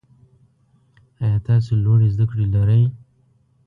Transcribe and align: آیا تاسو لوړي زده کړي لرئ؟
آیا 1.23 1.39
تاسو 1.47 1.71
لوړي 1.83 2.07
زده 2.13 2.25
کړي 2.31 2.45
لرئ؟ 2.55 2.83